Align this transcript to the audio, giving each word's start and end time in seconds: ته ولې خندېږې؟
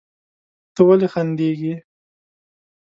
ته 0.73 0.81
ولې 0.87 1.07
خندېږې؟ 1.13 1.73